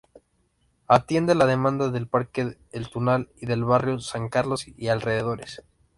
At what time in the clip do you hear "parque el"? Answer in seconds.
2.07-2.89